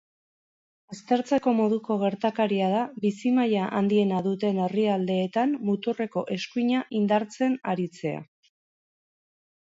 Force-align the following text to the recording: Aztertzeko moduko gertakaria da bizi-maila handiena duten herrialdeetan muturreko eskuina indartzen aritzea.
Aztertzeko 0.93 1.51
moduko 1.57 1.97
gertakaria 2.03 2.69
da 2.75 2.79
bizi-maila 3.03 3.67
handiena 3.79 4.21
duten 4.27 4.57
herrialdeetan 4.63 5.53
muturreko 5.67 6.23
eskuina 6.37 6.81
indartzen 7.01 7.59
aritzea. 7.75 8.23